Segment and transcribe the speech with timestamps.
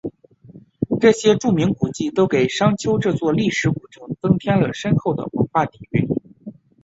[0.99, 6.07] 这些著名古迹都给商丘这座历史古城增添了深厚的文化底蕴。